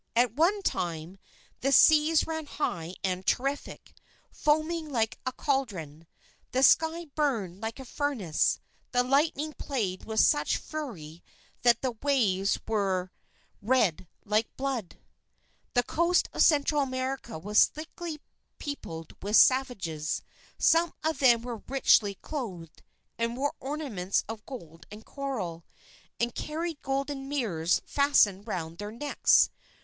At 0.15 0.33
one 0.33 0.63
time, 0.63 1.19
the 1.59 1.71
seas 1.71 2.25
ran 2.25 2.47
high 2.47 2.95
and 3.03 3.23
terrific, 3.23 3.93
foaming 4.31 4.89
like 4.91 5.19
a 5.27 5.31
caldron. 5.31 6.07
The 6.53 6.63
sky 6.63 7.05
burned 7.13 7.61
like 7.61 7.79
a 7.79 7.85
furnace, 7.85 8.57
the 8.93 9.03
lightning 9.03 9.53
played 9.59 10.05
with 10.05 10.19
such 10.19 10.57
fury 10.57 11.23
that 11.61 11.83
the 11.83 11.91
waves 12.01 12.57
were 12.67 13.11
red 13.61 14.07
like 14.25 14.47
blood. 14.57 14.97
The 15.75 15.83
coast 15.83 16.27
of 16.33 16.41
Central 16.41 16.81
America 16.81 17.37
was 17.37 17.65
thickly 17.65 18.19
peopled 18.57 19.13
with 19.21 19.35
savages. 19.35 20.23
Some 20.57 20.95
of 21.03 21.19
them 21.19 21.43
were 21.43 21.61
richly 21.67 22.15
clothed, 22.15 22.81
and 23.19 23.37
wore 23.37 23.53
ornaments 23.59 24.23
of 24.27 24.47
gold 24.47 24.87
and 24.89 25.05
coral, 25.05 25.63
and 26.19 26.33
carried 26.33 26.81
golden 26.81 27.29
mirrors 27.29 27.83
fastened 27.85 28.47
round 28.47 28.79
their 28.79 28.91
necks. 28.91 29.51